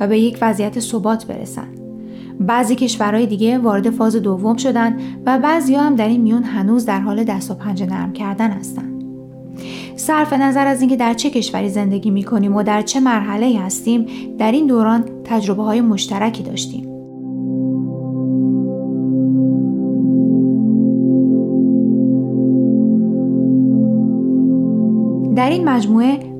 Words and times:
و 0.00 0.06
به 0.06 0.18
یک 0.18 0.38
وضعیت 0.42 0.80
ثبات 0.80 1.26
برسن. 1.26 1.68
بعضی 2.40 2.74
کشورهای 2.74 3.26
دیگه 3.26 3.58
وارد 3.58 3.90
فاز 3.90 4.16
دوم 4.16 4.56
شدن 4.56 4.96
و 5.26 5.38
بعضی 5.38 5.74
هم 5.74 5.94
در 5.94 6.08
این 6.08 6.20
میون 6.20 6.42
هنوز 6.42 6.86
در 6.86 7.00
حال 7.00 7.24
دست 7.24 7.50
و 7.50 7.54
پنجه 7.54 7.86
نرم 7.86 8.12
کردن 8.12 8.50
هستن. 8.50 8.94
صرف 9.96 10.32
نظر 10.32 10.66
از 10.66 10.80
اینکه 10.80 10.96
در 10.96 11.14
چه 11.14 11.30
کشوری 11.30 11.68
زندگی 11.68 12.10
می 12.10 12.22
کنیم 12.22 12.56
و 12.56 12.62
در 12.62 12.82
چه 12.82 13.00
مرحله 13.00 13.58
هستیم 13.60 14.06
در 14.38 14.52
این 14.52 14.66
دوران 14.66 15.04
تجربه 15.24 15.62
های 15.62 15.80
مشترکی 15.80 16.42
داشتیم. 16.42 16.90
در 25.36 25.50
این 25.50 25.68
مجموعه 25.68 26.33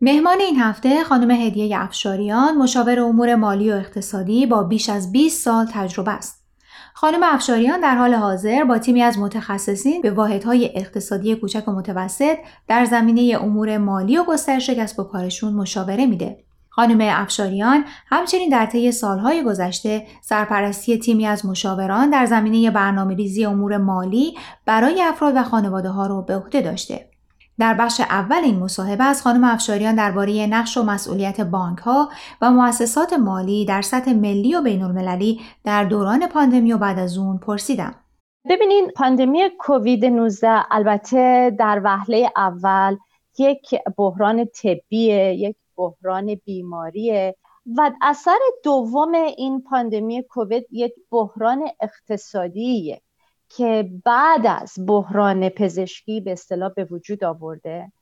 مهمان 0.00 0.40
این 0.40 0.60
هفته 0.60 1.04
خانم 1.04 1.30
هدیه 1.30 1.80
افشاریان 1.80 2.56
مشاور 2.56 3.00
امور 3.00 3.34
مالی 3.34 3.70
و 3.70 3.74
اقتصادی 3.74 4.46
با 4.46 4.62
بیش 4.62 4.88
از 4.88 5.12
20 5.12 5.42
سال 5.44 5.66
تجربه 5.72 6.10
است. 6.10 6.44
خانم 6.94 7.20
افشاریان 7.22 7.80
در 7.80 7.96
حال 7.96 8.14
حاضر 8.14 8.64
با 8.64 8.78
تیمی 8.78 9.02
از 9.02 9.18
متخصصین 9.18 10.02
به 10.02 10.10
واحدهای 10.10 10.70
اقتصادی 10.74 11.36
کوچک 11.36 11.68
و 11.68 11.72
متوسط 11.72 12.36
در 12.68 12.84
زمینه 12.84 13.38
امور 13.40 13.78
مالی 13.78 14.16
و 14.16 14.24
گسترش 14.24 14.70
کسب 14.70 15.00
و 15.00 15.04
کارشون 15.04 15.52
مشاوره 15.52 16.06
میده. 16.06 16.44
خانم 16.68 16.98
افشاریان 17.00 17.84
همچنین 18.06 18.48
در 18.48 18.66
طی 18.66 18.92
سالهای 18.92 19.44
گذشته 19.44 20.06
سرپرستی 20.22 20.98
تیمی 20.98 21.26
از 21.26 21.46
مشاوران 21.46 22.10
در 22.10 22.26
زمینه 22.26 22.70
برنامه 22.70 23.14
ریزی 23.14 23.44
امور 23.44 23.76
مالی 23.76 24.34
برای 24.66 25.02
افراد 25.02 25.36
و 25.36 25.42
خانواده 25.42 25.88
ها 25.88 26.06
رو 26.06 26.22
به 26.22 26.36
عهده 26.36 26.60
داشته. 26.60 27.13
در 27.58 27.74
بخش 27.74 28.00
اول 28.00 28.40
این 28.44 28.58
مصاحبه 28.58 29.04
از 29.04 29.22
خانم 29.22 29.44
افشاریان 29.44 29.94
درباره 29.94 30.46
نقش 30.46 30.76
و 30.76 30.82
مسئولیت 30.82 31.40
بانک 31.40 31.78
ها 31.78 32.08
و 32.40 32.50
مؤسسات 32.50 33.12
مالی 33.12 33.64
در 33.64 33.82
سطح 33.82 34.12
ملی 34.12 34.54
و 34.54 34.62
بین 34.62 34.82
المللی 34.82 35.40
در 35.64 35.84
دوران 35.84 36.28
پاندمی 36.28 36.72
و 36.72 36.78
بعد 36.78 36.98
از 36.98 37.18
اون 37.18 37.38
پرسیدم. 37.38 37.94
ببینین 38.50 38.90
پاندمی 38.96 39.40
کووید 39.58 40.04
19 40.04 40.48
البته 40.70 41.56
در 41.58 41.80
وهله 41.84 42.30
اول 42.36 42.96
یک 43.38 43.74
بحران 43.98 44.44
طبیه، 44.44 45.34
یک 45.34 45.56
بحران 45.76 46.34
بیماریه 46.44 47.36
و 47.76 47.90
اثر 48.02 48.38
دوم 48.64 49.12
این 49.14 49.62
پاندمی 49.62 50.22
کووید 50.22 50.66
یک 50.70 50.92
بحران 51.10 51.68
اقتصادیه 51.80 53.00
که 53.56 53.90
بعد 54.04 54.46
از 54.46 54.74
بحران 54.86 55.48
پزشکی 55.48 56.20
به 56.20 56.32
اصطلاح 56.32 56.72
به 56.76 56.84
وجود 56.84 57.24
آورده 57.24 57.92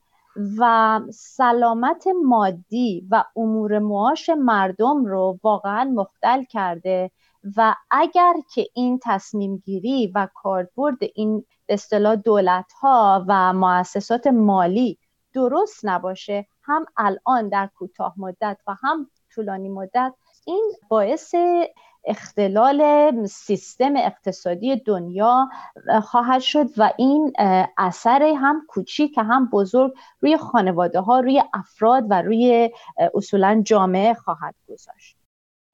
و 0.57 1.01
سلامت 1.13 2.07
مادی 2.25 3.07
و 3.11 3.23
امور 3.35 3.79
معاش 3.79 4.29
مردم 4.29 5.05
رو 5.05 5.39
واقعا 5.43 5.83
مختل 5.83 6.43
کرده 6.43 7.11
و 7.57 7.75
اگر 7.91 8.33
که 8.53 8.67
این 8.73 8.99
تصمیم 9.03 9.57
گیری 9.57 10.07
و 10.15 10.27
کاربرد 10.33 10.97
این 11.15 11.45
به 11.65 11.73
اصطلاح 11.73 12.15
دولت 12.15 12.73
ها 12.81 13.25
و 13.27 13.53
مؤسسات 13.53 14.27
مالی 14.27 14.97
درست 15.33 15.79
نباشه 15.83 16.47
هم 16.63 16.85
الان 16.97 17.49
در 17.49 17.69
کوتاه 17.77 18.13
مدت 18.17 18.57
و 18.67 18.75
هم 18.83 19.09
طولانی 19.35 19.69
مدت 19.69 20.13
این 20.45 20.71
باعث 20.89 21.35
اختلال 22.05 23.11
سیستم 23.25 23.95
اقتصادی 23.95 24.75
دنیا 24.75 25.49
خواهد 26.03 26.41
شد 26.41 26.69
و 26.77 26.93
این 26.97 27.33
اثر 27.77 28.33
هم 28.37 28.65
کوچیک 28.67 29.17
هم 29.17 29.49
بزرگ 29.49 29.93
روی 30.21 30.37
خانواده 30.37 30.99
ها 30.99 31.19
روی 31.19 31.43
افراد 31.53 32.05
و 32.09 32.21
روی 32.21 32.69
اصولا 33.13 33.61
جامعه 33.65 34.13
خواهد 34.13 34.55
گذاشت. 34.67 35.17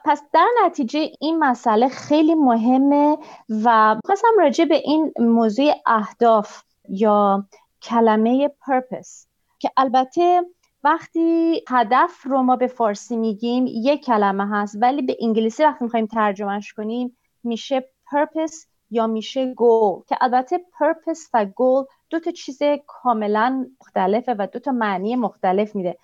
پس 0.06 0.22
در 0.34 0.48
نتیجه 0.66 1.12
این 1.20 1.40
مسئله 1.40 1.88
خیلی 1.88 2.36
مهمه 2.36 3.18
و 3.64 3.96
خواستم 4.06 4.28
راجع 4.40 4.66
به 4.66 4.76
این 4.76 5.14
موضوع 5.20 5.74
اهداف 5.86 6.64
یا 6.90 7.48
کلمه 7.82 8.48
پرپس 8.48 9.28
که 9.60 9.72
البته 9.78 10.42
وقتی 10.84 11.64
هدف 11.70 12.24
رو 12.24 12.42
ما 12.42 12.56
به 12.56 12.68
فارسی 12.68 13.18
میگیم 13.18 13.66
یک 13.68 14.06
کلمه 14.06 14.50
هست 14.50 14.78
ولی 14.82 15.02
به 15.02 15.18
انگلیسی 15.22 15.64
وقتی 15.64 15.84
می‌خوایم 15.84 16.06
ترجمهش 16.06 16.74
کنیم 16.74 17.18
میشه 17.44 17.80
purpose 17.82 18.66
یا 18.92 19.08
میشه 19.08 19.54
goal 19.54 20.06
که 20.08 20.18
البته 20.22 20.58
purpose 20.58 21.30
و 21.34 21.46
goal 21.46 21.88
دو 22.10 22.20
تا 22.20 22.32
چیز 22.32 22.60
کاملا 22.88 23.68
مختلفه 23.82 24.36
و 24.40 24.48
دو 24.52 24.60
تا 24.60 24.72
معنی 24.72 25.16
مختلف 25.16 25.76
میده. 25.76 25.98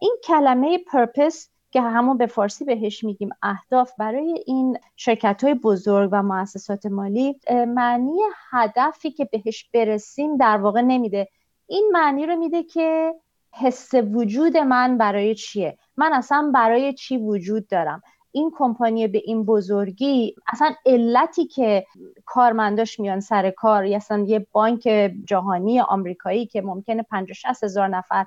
این 0.00 0.16
کلمه 0.24 0.78
purpose 0.78 1.46
که 1.70 1.80
همون 1.80 2.16
به 2.16 2.26
فارسی 2.26 2.64
بهش 2.64 3.04
میگیم 3.04 3.30
اهداف 3.42 3.92
برای 3.98 4.44
این 4.46 4.78
شرکت 4.96 5.44
های 5.44 5.54
بزرگ 5.54 6.08
و 6.12 6.22
مؤسسات 6.22 6.86
مالی 6.86 7.40
معنی 7.66 8.18
هدفی 8.50 9.10
که 9.10 9.24
بهش 9.24 9.70
برسیم 9.74 10.36
در 10.36 10.56
واقع 10.56 10.80
نمیده. 10.80 11.28
این 11.66 11.90
معنی 11.92 12.26
رو 12.26 12.36
میده 12.36 12.62
که 12.62 13.14
حس 13.52 13.94
وجود 13.94 14.56
من 14.56 14.98
برای 14.98 15.34
چیه؟ 15.34 15.78
من 15.96 16.12
اصلا 16.12 16.50
برای 16.54 16.94
چی 16.94 17.16
وجود 17.16 17.66
دارم؟ 17.66 18.02
این 18.32 18.52
کمپانی 18.56 19.08
به 19.08 19.22
این 19.24 19.44
بزرگی 19.44 20.34
اصلا 20.52 20.74
علتی 20.86 21.46
که 21.46 21.86
کارمنداش 22.24 23.00
میان 23.00 23.20
سر 23.20 23.50
کار 23.50 23.84
یا 23.84 23.96
اصلا 23.96 24.18
یه 24.18 24.46
بانک 24.52 25.12
جهانی 25.24 25.80
آمریکایی 25.80 26.46
که 26.46 26.62
ممکنه 26.62 27.02
50 27.02 27.34
60 27.34 27.64
هزار 27.64 27.88
نفر 27.88 28.26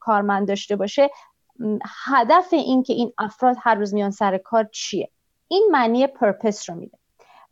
کارمند 0.00 0.48
داشته 0.48 0.76
باشه 0.76 1.10
هدف 2.04 2.48
این 2.52 2.82
که 2.82 2.92
این 2.92 3.12
افراد 3.18 3.56
هر 3.60 3.74
روز 3.74 3.94
میان 3.94 4.10
سر 4.10 4.38
کار 4.38 4.68
چیه؟ 4.72 5.10
این 5.48 5.68
معنی 5.72 6.06
پرپس 6.06 6.70
رو 6.70 6.76
میده. 6.76 6.98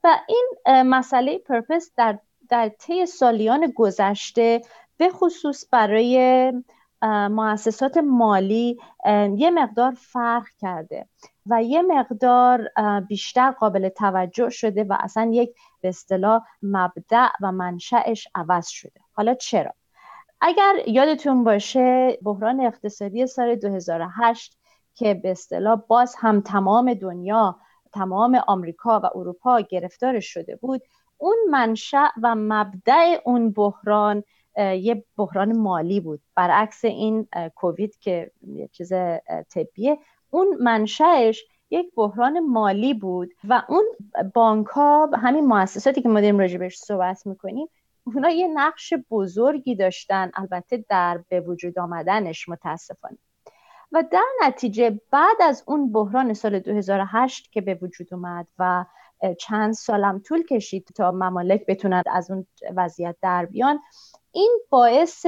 و 0.05 0.19
این 0.29 0.83
مسئله 0.83 1.39
پرپس 1.39 1.91
در 1.97 2.19
در 2.49 2.69
طی 2.69 3.07
سالیان 3.07 3.73
گذشته 3.77 4.63
به 4.97 5.09
خصوص 5.09 5.65
برای 5.71 6.53
مؤسسات 7.03 7.97
مالی 7.97 8.79
یه 9.37 9.51
مقدار 9.51 9.93
فرق 9.93 10.47
کرده 10.61 11.07
و 11.47 11.63
یه 11.63 11.83
مقدار 11.83 12.69
بیشتر 13.09 13.51
قابل 13.51 13.89
توجه 13.89 14.51
شده 14.51 14.85
و 14.85 14.97
اصلا 15.01 15.31
یک 15.33 15.55
به 15.81 15.89
اصطلاح 15.89 16.43
مبدع 16.63 17.29
و 17.41 17.53
منشأش 17.53 18.29
عوض 18.35 18.69
شده. 18.69 19.01
حالا 19.13 19.35
چرا؟ 19.35 19.73
اگر 20.41 20.75
یادتون 20.87 21.45
باشه 21.45 22.19
بحران 22.23 22.61
اقتصادی 22.61 23.27
سال 23.27 23.55
2008 23.55 24.59
که 24.95 25.15
به 25.15 25.31
اصطلاح 25.31 25.81
باز 25.89 26.15
هم 26.19 26.41
تمام 26.41 26.95
دنیا 26.95 27.57
تمام 27.93 28.41
آمریکا 28.47 29.01
و 29.01 29.11
اروپا 29.15 29.61
گرفتار 29.61 30.21
شده 30.21 30.57
بود 30.57 30.83
اون 31.19 31.37
منشأ 31.51 32.07
و 32.23 32.35
مبدع 32.35 33.17
اون 33.25 33.53
بحران 33.53 34.25
یه 34.57 35.05
بحران 35.17 35.57
مالی 35.57 36.01
بود. 36.01 36.21
برعکس 36.35 36.85
این 36.85 37.29
کووید 37.55 37.99
که 37.99 38.31
یه 38.47 38.69
چیز 38.73 38.93
طبیه 39.51 39.99
اون 40.31 40.57
منشأش 40.61 41.45
یک 41.71 41.95
بحران 41.97 42.41
مالی 42.41 42.95
بود 42.95 43.35
و 43.49 43.63
اون 43.69 43.85
بانک 44.35 44.67
ها 44.67 45.11
همین 45.15 45.47
مؤسساتی 45.47 46.03
که 46.03 46.09
ما 46.09 46.21
داریم 46.21 46.39
راجع 46.39 46.59
بهش 46.59 46.79
صحبت 46.79 47.27
می‌کنیم 47.27 47.69
اونا 48.05 48.31
یه 48.31 48.49
نقش 48.49 48.95
بزرگی 49.11 49.75
داشتن. 49.75 50.31
البته 50.35 50.85
در 50.89 51.25
به 51.29 51.41
وجود 51.41 51.79
آمدنش 51.79 52.49
متاسفانه. 52.49 53.19
و 53.93 54.05
در 54.13 54.25
نتیجه 54.43 55.01
بعد 55.11 55.37
از 55.43 55.65
اون 55.67 55.93
بحران 55.93 56.35
سال 56.35 56.59
2008 56.59 57.53
که 57.53 57.61
به 57.61 57.79
وجود 57.83 58.15
اومد 58.15 58.47
و 58.59 58.85
چند 59.39 59.73
سالم 59.73 60.19
طول 60.19 60.43
کشید 60.43 60.89
تا 60.95 61.11
ممالک 61.11 61.67
بتونند 61.67 62.05
از 62.11 62.31
اون 62.31 62.47
وضعیت 62.77 63.17
در 63.23 63.47
بیان 63.47 63.81
این 64.33 64.59
باعث 64.71 65.27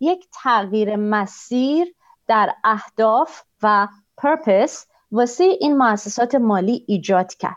یک 0.00 0.28
تغییر 0.42 0.96
مسیر 0.96 1.94
در 2.26 2.54
اهداف 2.64 3.42
و 3.62 3.88
پرپس 4.16 4.86
واسه 5.12 5.44
این 5.44 5.78
مؤسسات 5.78 6.34
مالی 6.34 6.84
ایجاد 6.88 7.34
کرد. 7.34 7.56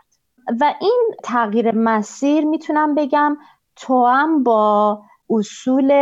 و 0.60 0.74
این 0.80 1.14
تغییر 1.24 1.74
مسیر 1.74 2.44
می‌تونم 2.44 2.94
بگم 2.94 3.36
تو 3.76 4.06
هم 4.06 4.42
با 4.42 5.02
اصول 5.30 5.92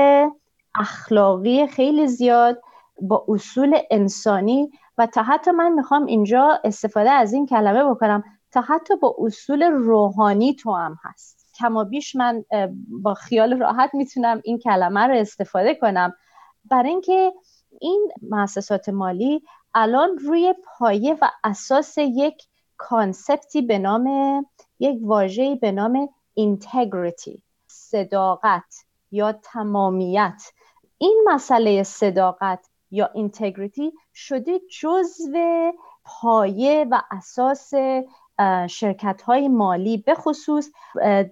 اخلاقی 0.75 1.67
خیلی 1.67 2.07
زیاد 2.07 2.63
با 3.01 3.25
اصول 3.29 3.79
انسانی 3.91 4.71
و 4.99 5.07
تا 5.07 5.23
حتی 5.23 5.51
من 5.51 5.73
می‌خوام 5.73 6.07
اینجا 6.07 6.61
استفاده 6.65 7.11
از 7.11 7.33
این 7.33 7.47
کلمه 7.47 7.85
بکنم 7.85 8.25
تا 8.53 8.61
حتی 8.61 8.97
با 8.97 9.17
اصول 9.19 9.63
روحانی 9.63 10.55
توأم 10.55 10.97
هست. 11.03 11.44
کما 11.59 11.85
بیش 11.85 12.17
من 12.17 12.45
با 12.89 13.15
خیال 13.15 13.59
راحت 13.59 13.91
می‌تونم 13.95 14.41
این 14.45 14.59
کلمه 14.59 15.01
رو 15.01 15.15
استفاده 15.15 15.75
کنم. 15.75 16.15
برای 16.71 16.91
اینکه 16.91 17.33
این 17.81 18.09
مؤسسات 18.31 18.89
مالی 18.89 19.43
الان 19.75 20.19
روی 20.19 20.55
پایه 20.65 21.19
و 21.23 21.31
اساس 21.45 21.99
یک 21.99 22.43
concept 22.77 23.52
ی 23.52 23.63
به 23.63 23.79
نام 23.79 24.07
یک 24.79 24.99
واژه‌ای 25.03 25.57
به 25.57 25.73
نام 25.73 26.09
integrity 26.35 27.43
صداقت 27.67 28.75
یا 29.11 29.33
تمامیت. 29.33 30.43
این 30.99 31.25
مسئله 31.27 31.83
صداقت 31.83 32.67
یا 32.91 33.11
integrity 33.15 33.93
شده 34.15 34.61
جزو 34.81 35.73
پایه 36.05 36.87
و 36.91 37.03
اساس 37.11 37.73
شرکت 38.69 39.23
های 39.23 39.49
مالی 39.49 39.97
به 39.97 40.15
خصوص 40.15 40.71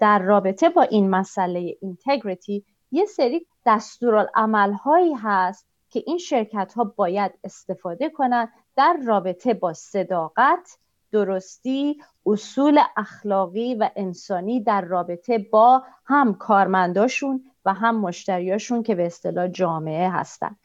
در 0.01 0.19
رابطه 0.19 0.69
با 0.69 0.83
این 0.83 1.11
مسئله 1.11 1.77
اینتگریتی 1.81 2.65
یه 2.91 3.05
سری 3.05 3.47
دستورالعمل 3.67 4.73
هایی 4.73 5.15
هست 5.15 5.67
که 5.91 6.03
این 6.07 6.19
شرکت 6.19 6.73
ها 6.73 6.85
باید 6.85 7.33
استفاده 7.45 8.11
کنند 8.11 8.49
در 8.77 8.97
رابطه 9.07 9.55
با 9.55 9.73
صداقت 9.73 10.79
درستی 11.13 12.03
اصول 12.27 12.81
اخلاقی 12.97 13.75
و 13.75 13.91
انسانی 13.97 14.63
در 14.63 14.81
رابطه 14.81 15.39
با 15.39 15.83
هم 16.05 16.35
کارمنداشون 16.35 17.45
و 17.65 17.75
هم 17.75 18.01
مشتریاشون 18.01 18.83
که 18.83 18.95
به 18.95 19.07
اصطلاح 19.07 19.49
جامعه 19.49 20.11
هستند 20.11 20.57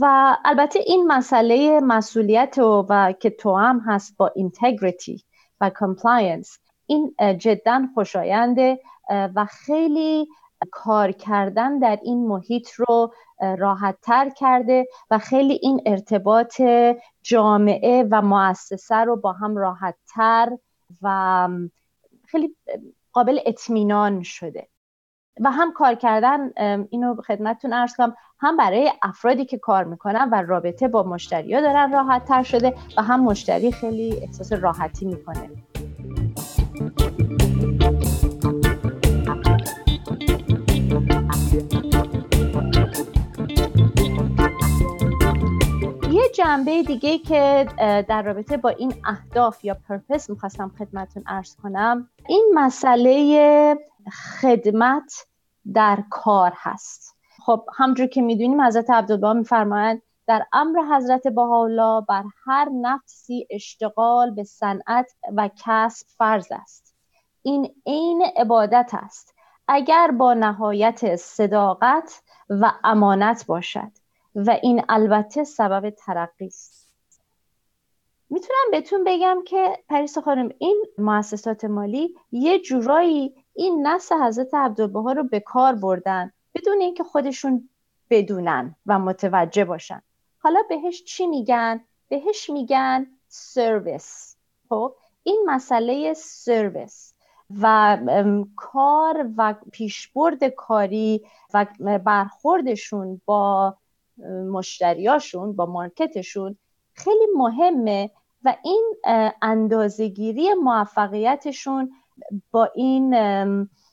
و 0.00 0.36
البته 0.44 0.78
این 0.78 1.06
مسئله 1.06 1.80
مسئولیت 1.80 2.58
و, 2.58 2.86
و 2.88 3.12
که 3.12 3.30
توأم 3.30 3.80
هست 3.86 4.16
با 4.16 4.32
integrity 4.36 5.24
و 5.60 5.70
compliance 5.80 6.58
این 6.86 7.14
جدا 7.38 7.82
خوشاینده 7.94 8.80
و 9.10 9.46
خیلی 9.50 10.28
کار 10.70 11.12
کردن 11.12 11.78
در 11.78 11.98
این 12.02 12.26
محیط 12.26 12.70
رو 12.70 13.14
راحت 13.58 13.96
تر 14.02 14.30
کرده 14.30 14.86
و 15.10 15.18
خیلی 15.18 15.58
این 15.62 15.82
ارتباط 15.86 16.62
جامعه 17.22 18.08
و 18.10 18.22
مؤسسه 18.22 18.96
رو 18.96 19.16
با 19.16 19.32
هم 19.32 19.56
راحت 19.56 19.94
تر 20.14 20.58
و 21.02 21.48
خیلی 22.26 22.56
قابل 23.12 23.38
اطمینان 23.46 24.22
شده. 24.22 24.68
و 25.40 25.50
هم 25.50 25.72
کار 25.72 25.94
کردن 25.94 26.50
اینو 26.90 27.16
خدمتتون 27.22 27.72
ارز 27.72 27.96
کنم 27.96 28.16
هم 28.40 28.56
برای 28.56 28.92
افرادی 29.02 29.44
که 29.44 29.58
کار 29.58 29.84
می‌کنن 29.84 30.28
و 30.32 30.42
رابطه 30.42 30.88
با 30.88 31.02
مشتری 31.02 31.54
ها 31.54 31.60
دارن 31.60 31.92
راحت 31.92 32.24
تر 32.24 32.42
شده 32.42 32.74
و 32.96 33.02
هم 33.02 33.20
مشتری 33.24 33.72
خیلی 33.72 34.20
احساس 34.22 34.52
راحتی 34.52 35.06
می‌کنه. 35.06 35.50
یه 46.10 46.28
جنبه 46.34 46.82
دیگه 46.82 47.18
که 47.18 47.66
در 48.08 48.22
رابطه 48.22 48.56
با 48.56 48.68
این 48.68 48.94
اهداف 49.04 49.64
یا 49.64 49.76
پرپس 49.88 50.30
می‌خواستم 50.30 50.72
خدمتون 50.78 51.22
ارز 51.26 51.56
کنم. 51.56 52.08
این 52.28 52.52
مسئله 52.54 53.78
خدمت 54.12 55.26
در 55.74 56.04
کار 56.10 56.52
هست. 56.56 57.16
خب 57.46 57.64
همجور 57.76 58.06
که 58.06 58.22
می‌دونیم 58.22 58.60
حضرت 58.60 58.90
عبدالبها 58.90 59.32
میفرمایند 59.32 60.02
در 60.26 60.46
امر 60.52 60.96
حضرت 60.96 61.28
بهاءالله 61.28 62.04
بر 62.08 62.24
هر 62.44 62.68
نفسی 62.68 63.46
اشتغال 63.50 64.30
به 64.30 64.44
صنعت 64.44 65.12
و 65.36 65.50
کسب 65.64 66.06
فرض 66.18 66.46
است. 66.50 66.94
این 67.42 67.74
عین 67.86 68.22
عبادت 68.36 68.90
است. 68.92 69.34
اگر 69.68 70.10
با 70.10 70.34
نهایت 70.34 71.16
صداقت 71.16 72.22
و 72.48 72.72
امانت 72.84 73.46
باشد. 73.46 73.92
و 74.34 74.50
این 74.62 74.84
البته 74.88 75.44
سبب 75.44 75.90
ترقی 75.90 76.46
است. 76.46 76.88
می‌تونم 78.30 78.70
بهتون 78.70 79.04
بگم 79.04 79.38
که 79.46 79.78
پریس 79.88 80.18
خانم 80.18 80.50
این 80.58 80.84
مؤسسات 80.98 81.64
مالی 81.64 82.14
یه 82.32 82.58
جورایی 82.58 83.34
این 83.56 83.86
نسل 83.86 84.22
حضرت 84.22 84.54
عبدالبها 84.54 85.12
رو 85.12 85.24
به 85.24 85.40
کار 85.40 85.74
بردن 85.74 86.32
بدون 86.54 86.80
اینکه 86.80 87.04
خودشون 87.04 87.68
بدونن 88.10 88.76
و 88.86 88.98
متوجه 88.98 89.64
باشن. 89.64 90.02
حالا 90.38 90.62
بهش 90.68 91.04
چی 91.04 91.26
میگن؟ 91.26 91.84
بهش 92.08 92.50
میگن 92.50 93.06
سرویس. 93.28 94.36
خب 94.68 94.94
این 95.22 95.42
مسئله 95.46 96.14
سرویس 96.14 97.14
و 97.60 97.98
کار 98.56 99.30
و 99.36 99.54
پیشبرد 99.72 100.44
کاری 100.44 101.26
و 101.54 101.66
برخوردشون 102.04 103.20
با 103.24 103.76
مشتریاشون 104.52 105.52
با 105.52 105.66
مارکتشون 105.66 106.56
خیلی 106.94 107.26
مهمه 107.36 108.10
و 108.44 108.56
این 108.64 108.94
اندازهگیری 109.42 110.54
موفقیتشون 110.54 111.92
با 112.50 112.70
این 112.74 113.14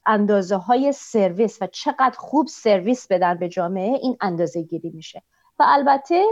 اندازه 0.05 0.55
های 0.55 0.91
سرویس 0.91 1.57
و 1.61 1.67
چقدر 1.67 2.15
خوب 2.17 2.47
سرویس 2.47 3.07
بدن 3.07 3.37
به 3.37 3.49
جامعه 3.49 3.99
این 4.01 4.17
اندازه 4.21 4.61
گیری 4.61 4.89
میشه. 4.89 5.23
و 5.59 5.63
البته 5.67 6.23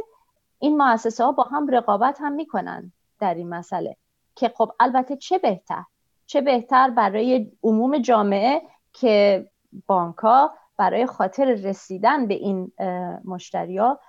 این 0.59 0.77
مؤسسه 0.77 1.23
ها 1.23 1.31
با 1.31 1.43
هم 1.43 1.67
رقابت 1.67 2.17
هم 2.21 2.31
می‌کنن 2.31 2.93
در 3.19 3.33
این 3.33 3.49
مسئله 3.49 3.95
که 4.35 4.51
خب 4.55 4.71
البته 4.79 5.15
چه 5.15 5.37
بهتر؟ 5.37 5.83
چه 6.25 6.41
بهتر 6.41 6.89
برای 6.89 7.51
عموم 7.63 7.97
جامعه 7.97 8.61
که 8.93 9.47
بانک 9.87 10.17
ها 10.17 10.53
برای 10.77 11.05
خاطر 11.05 11.45
رسیدن 11.45 12.27
به 12.27 12.33
این 12.33 12.71
مشتریا 13.25 13.99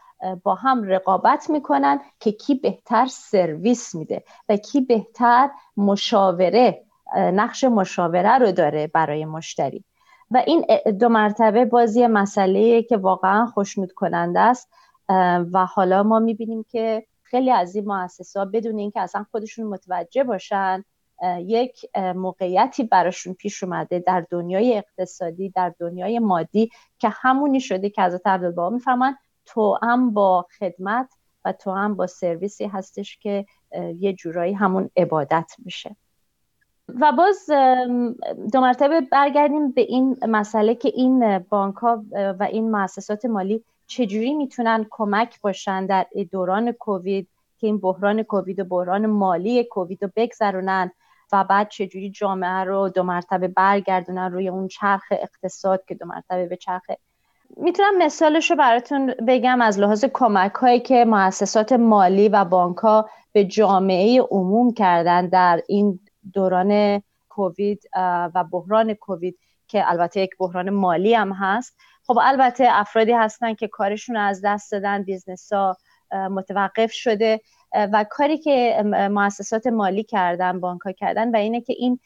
با 0.42 0.54
هم 0.54 0.82
رقابت 0.82 1.50
می‌کنن 1.50 2.00
که 2.20 2.32
کی 2.32 2.54
بهتر 2.54 3.06
سرویس 3.06 3.94
میده 3.94 4.24
و 4.48 4.56
کی 4.56 4.80
بهتر 4.80 5.50
مشاوره 5.76 6.84
نقش 7.16 7.64
مشاوره 7.64 8.38
رو 8.38 8.52
داره 8.52 8.86
برای 8.86 9.24
مشتری. 9.24 9.84
و 10.30 10.42
این 10.46 10.66
دو 11.00 11.08
مرتبه 11.08 11.64
بازی 11.64 12.06
مسئله 12.06 12.82
که 12.82 12.96
واقعا 12.96 13.46
خوشنود 13.46 13.92
کننده 13.92 14.40
است 14.40 14.68
و 15.52 15.66
حالا 15.66 16.02
ما 16.02 16.18
می‌بینیم 16.18 16.64
که 16.68 17.06
خیلی 17.22 17.50
از 17.50 17.74
این 17.76 17.84
مؤسسه 17.84 18.44
بدون 18.44 18.78
اینکه 18.78 19.00
اصلا 19.00 19.26
خودشون 19.30 19.66
متوجه 19.66 20.24
باشن 20.24 20.84
یک 21.38 21.86
موقعیتی 21.96 22.84
براشون 22.84 23.34
پیش 23.34 23.62
اومده 23.62 23.98
در 23.98 24.26
دنیای 24.30 24.78
اقتصادی 24.78 25.50
در 25.50 25.74
دنیای 25.78 26.18
مادی 26.18 26.70
که 26.98 27.08
همونی 27.12 27.60
شده 27.60 27.90
که 27.90 28.02
از 28.02 28.20
عبدالبها 28.24 28.70
میفرمان 28.70 29.16
تو 29.46 29.78
هم 29.82 30.12
با 30.12 30.46
خدمت 30.58 31.08
و 31.44 31.52
تو 31.52 31.70
هم 31.70 31.94
با 31.94 32.06
سرویسی 32.06 32.64
هستش 32.64 33.18
که 33.18 33.46
یه 33.98 34.12
جورایی 34.12 34.52
همون 34.52 34.90
عبادت 34.96 35.52
میشه. 35.64 35.96
و 36.88 37.12
باز 37.12 37.50
دو 38.52 38.60
مرتبه 38.60 39.00
برگردیم 39.00 39.70
به 39.70 39.80
این 39.80 40.16
مسئله 40.28 40.74
که 40.74 40.88
این 40.94 41.38
بانک 41.38 41.74
ها 41.74 42.04
و 42.12 42.48
این 42.50 42.70
مؤسسات 42.70 43.24
مالی 43.24 43.64
چجوری 43.86 44.34
می‌تونن 44.34 44.86
کمک 44.90 45.40
باشن 45.40 45.86
در 45.86 46.06
دوران 46.30 46.72
کووید 46.72 47.28
که 47.58 47.66
این 47.66 47.78
بحران 47.78 48.22
کووید 48.22 48.60
و 48.60 48.64
بحران 48.64 49.06
مالی 49.06 49.64
کووید 49.64 50.04
رو 50.04 50.10
بگذرونن 50.16 50.90
و 51.32 51.44
بعد 51.44 51.68
چجوری 51.68 52.10
جامعه 52.10 52.64
رو 52.64 52.88
دو 52.88 53.02
مرتبه 53.02 53.48
برگردونن 53.48 54.32
روی 54.32 54.48
اون 54.48 54.68
چرخ 54.68 55.04
اقتصاد 55.10 55.84
که 55.84 55.94
دو 55.94 56.06
مرتبه 56.06 56.46
به 56.46 56.56
چرخ. 56.56 56.82
می‌تونم 57.56 57.98
مثالش 57.98 58.50
رو 58.50 58.56
براتون 58.56 59.06
بگم 59.06 59.60
از 59.60 59.78
لحاظ 59.78 60.04
کمک 60.12 60.52
هایی 60.52 60.80
که 60.80 61.04
مؤسسات 61.04 61.72
مالی 61.72 62.28
و 62.28 62.44
بانک 62.44 62.76
ها 62.76 63.08
به 63.32 63.44
جامعه 63.44 64.22
عموم 64.30 64.72
کردن 64.72 65.28
در 65.28 65.62
این 65.68 66.00
دوران 66.32 67.02
کووید 67.28 67.82
و 68.34 68.44
بحران 68.52 68.94
کووید 68.94 69.38
که 69.68 69.90
البته 69.90 70.20
یک 70.20 70.30
بحران 70.38 70.70
مالی 70.70 71.14
هم 71.14 71.32
هست. 71.32 71.76
خب 72.06 72.18
البته 72.22 72.68
افرادی 72.70 73.12
هستن 73.12 73.54
که 73.54 73.68
کارشون 73.68 74.16
از 74.16 74.40
دست 74.44 74.72
دادن 74.72 75.02
business 75.02 75.52
ها 75.52 75.76
متوقف 76.12 76.92
شده 76.92 77.40
و 77.74 78.04
کاری 78.10 78.38
که 78.38 78.82
مؤسسات 79.10 79.66
مالی 79.66 80.04
کردن 80.04 80.60
بانک 80.60 80.80
ها 80.80 80.92
کردن 80.92 81.30
و 81.30 81.36
اینه 81.36 81.60
که 81.60 81.74
این 81.78 82.00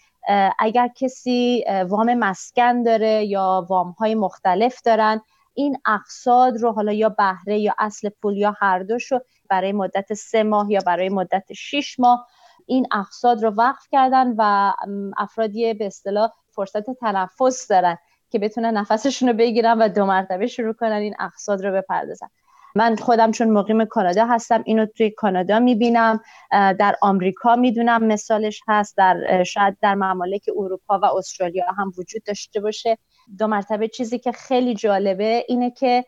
اگر 0.59 0.89
کسی 0.89 1.65
وام 1.89 2.15
مسکن 2.15 2.83
داره 2.83 3.25
یا 3.25 3.67
وام 3.69 3.91
های 3.91 4.15
مختلف 4.15 4.83
دارن 4.83 5.21
این 5.55 5.79
اقصاد 5.87 6.57
رو 6.57 6.73
حالا 6.73 6.93
یا 6.93 7.09
بهره 7.09 7.59
یا 7.59 7.75
اصل 7.79 8.09
پول 8.23 8.37
یا 8.37 8.55
هر 8.61 8.79
دوش 8.79 9.13
رو 9.13 9.21
برای 9.51 9.73
مدت 9.73 10.15
سه 10.15 10.43
ماه 10.43 10.73
یا 10.73 10.81
برای 10.87 11.09
مدت 11.09 11.53
شیش 11.53 12.01
ماه 12.01 12.27
این 12.67 12.87
اقصاد 12.93 13.43
رو 13.45 13.51
وقف 13.51 13.87
کردن 13.91 14.35
و 14.39 14.73
افرادی 15.17 15.75
به 15.75 15.87
اصطلاح 15.87 16.31
فرصت 16.51 16.91
تنفس 16.91 17.69
دارن 17.69 17.99
که 18.31 18.39
بتونن 18.39 18.77
نفسشون 18.77 19.29
رو 19.29 19.35
بگیرن 19.35 19.79
و 19.79 19.89
دو 19.89 20.07
مرتبه 20.07 20.47
شروع 20.47 20.73
کنن 20.73 20.93
این 20.93 21.15
اقصاد 21.19 21.65
رو 21.65 21.73
بپردازن. 21.73 22.29
من 22.75 22.97
خودم 22.97 23.31
چون 23.31 23.51
مقیم 23.51 23.85
کانادا 23.85 24.27
هستم 24.27 24.63
اینو 24.67 24.87
توی 24.87 25.11
کانادا 25.11 25.59
می‌بینم. 25.59 26.21
در 26.51 26.97
آمریکا 27.03 27.57
می‌دونم 27.57 28.05
مثالش 28.05 28.61
هست. 28.69 28.97
در 28.97 29.45
شاید 29.45 29.77
در 29.83 29.95
ممالک 29.95 30.43
اروپا 30.57 30.99
و 30.99 31.05
استرالیا 31.05 31.65
هم 31.79 31.93
وجود 31.99 32.23
داشته 32.27 32.61
باشه. 32.61 32.99
دو 33.39 33.47
مرتبه 33.47 33.89
چیزی 33.89 34.19
که 34.19 34.33
خیلی 34.33 34.75
جالبه 34.75 35.45
اینه 35.49 35.71
که 35.71 36.05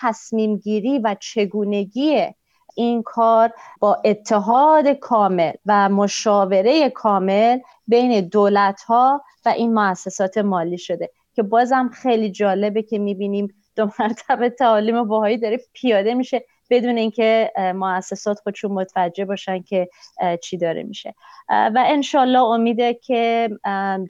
تصمیم 0.00 0.56
گیری 0.56 0.98
و 0.98 1.16
چگونگی 1.20 2.34
این 2.74 3.02
کار 3.02 3.52
با 3.80 4.02
اتحاد 4.04 4.88
کامل 4.88 5.52
و 5.66 5.88
مشاوره 5.88 6.90
کامل 6.90 7.58
بین 7.86 8.28
دولت 8.28 8.82
ها 8.82 9.22
و 9.44 9.48
این 9.48 9.74
مؤسسات 9.74 10.38
مالی 10.38 10.78
شده 10.78 11.10
که 11.34 11.42
بازم 11.42 11.90
خیلی 11.92 12.30
جالبه 12.30 12.82
که 12.82 12.98
می‌بینیم 12.98 13.54
دو 13.76 13.90
مرتبه 13.98 14.50
تعالیم 14.50 15.04
باهایی 15.04 15.38
داره 15.38 15.60
پیاده 15.72 16.14
میشه 16.14 16.44
بدون 16.70 16.96
اینکه 16.96 17.52
مؤسسات 17.74 18.40
خودشون 18.40 18.72
متوجه 18.72 19.24
باشن 19.24 19.62
که 19.62 19.88
چی 20.42 20.56
داره 20.56 20.82
میشه. 20.82 21.14
و 21.48 21.84
انشالله 21.86 22.38
امیده 22.38 22.94
که 22.94 23.50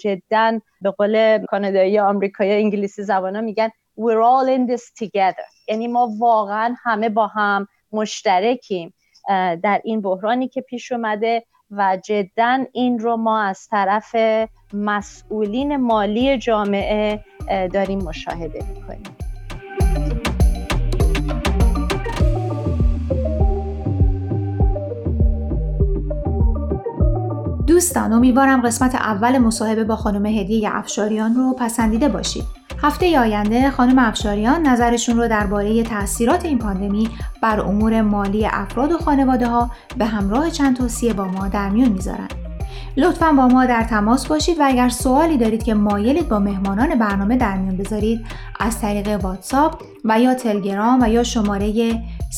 جدا 0.01 0.61
به 0.81 0.91
قول 0.91 1.47
کانادایی 1.47 1.99
آمریکایی 1.99 2.53
انگلیسی 2.53 3.03
زبانا 3.03 3.41
میگن 3.41 3.71
we're 4.01 4.23
all 4.23 4.49
in 4.57 4.73
this 4.73 5.05
together. 5.05 5.69
یعنی 5.69 5.89
ما 5.89 6.11
واقعا 6.19 6.75
همه 6.83 7.09
با 7.09 7.27
هم 7.27 7.69
مشترکیم 7.93 8.95
در 9.63 9.81
این 9.85 10.01
بحرانی 10.01 10.49
که 10.49 10.61
پیش 10.61 10.93
اومده 10.93 11.45
و 11.71 11.99
جدا 12.05 12.59
این 12.73 12.99
رو 12.99 13.17
ما 13.17 13.43
از 13.43 13.69
طرف 13.71 14.17
مسئولین 14.73 15.77
مالی 15.77 16.39
جامعه 16.39 17.25
داریم 17.73 17.99
مشاهده 17.99 18.65
می‌کنیم 18.69 19.17
دوستان 27.67 28.13
امیدوارم 28.13 28.63
قسمت 28.63 28.95
اول 28.95 29.39
مصاحبه 29.39 29.85
با 29.85 29.97
خانم 29.97 30.27
هدیه 30.27 30.77
افشاریان 30.77 31.35
رو 31.35 31.55
پسندیده 31.59 32.09
باشید. 32.09 32.60
هفته 32.83 33.21
آینده 33.21 33.71
خانم 33.71 33.99
افشاریان 33.99 34.67
نظرشون 34.67 35.17
رو 35.17 35.29
درباره 35.29 35.83
تاثیرات 35.83 36.45
این 36.45 36.59
پاندمی 36.59 37.09
بر 37.43 37.61
امور 37.61 38.03
مالی 38.03 38.47
افراد 38.47 38.93
و 38.93 38.99
خانواده 38.99 39.47
ها 39.47 39.71
به 39.99 40.05
همراه 40.05 40.51
چند 40.51 40.77
توصیه 40.77 41.13
با 41.13 41.25
ما 41.25 41.49
در 41.49 41.69
میون 41.69 41.89
می‌ذارن. 41.89 42.29
لطفا 42.97 43.33
با 43.33 43.49
ما 43.49 43.67
در 43.67 43.83
تماس 43.83 44.27
باشید 44.27 44.61
و 44.61 44.63
اگر 44.67 44.89
سوالی 44.89 45.39
دارید 45.39 45.63
که 45.63 45.75
مایلید 45.75 46.29
با 46.29 46.39
مهمانان 46.39 46.99
برنامه 46.99 47.37
در 47.37 47.57
میون 47.57 47.77
بذارید 47.77 48.27
از 48.61 48.81
طریق 48.81 49.25
واتساپ 49.25 49.83
و 50.05 50.21
یا 50.21 50.35
تلگرام 50.35 51.03
و 51.03 51.09
یا 51.09 51.23
شماره 51.23 51.69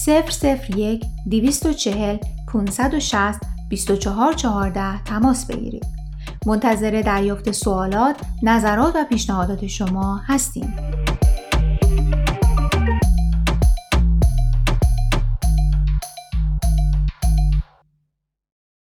001 0.06 1.04
240 1.30 2.16
560 2.52 3.40
2414 3.70 5.02
تماس 5.04 5.46
بگیرید. 5.46 6.01
منتظر 6.46 7.02
دریافت 7.06 7.50
سوالات، 7.50 8.16
نظرات 8.42 8.96
و 8.96 9.04
پیشنهادات 9.04 9.66
شما 9.66 10.20
هستیم. 10.26 10.74